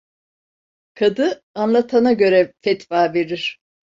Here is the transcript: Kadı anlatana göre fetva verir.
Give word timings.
Kadı 0.93 1.43
anlatana 1.55 2.13
göre 2.13 2.53
fetva 2.61 3.13
verir. 3.13 3.59